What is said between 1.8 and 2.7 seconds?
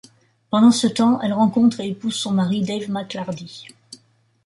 épouse son mari